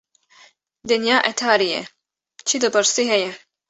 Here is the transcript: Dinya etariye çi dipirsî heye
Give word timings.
Dinya 0.89 1.17
etariye 1.31 1.81
çi 2.47 2.55
dipirsî 2.61 3.03
heye 3.11 3.31